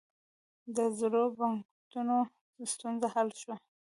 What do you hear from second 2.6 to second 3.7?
ستونزه حل شوه؟